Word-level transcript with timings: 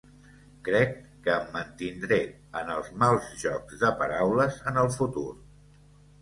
Crec 0.67 0.95
que 1.27 1.31
em 1.41 1.51
mantindré 1.57 2.17
en 2.63 2.71
els 2.77 2.89
mals 3.03 3.29
jocs 3.43 3.81
de 3.85 3.93
paraules 4.01 4.59
en 4.73 4.81
el 4.87 4.91
futur. 4.97 5.29